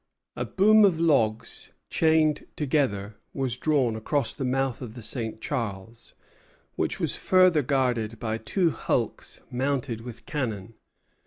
[0.35, 5.39] A boom of logs chained together was drawn across the mouth of the St.
[5.41, 6.15] Charles,
[6.75, 10.73] which was further guarded by two hulks mounted with cannon.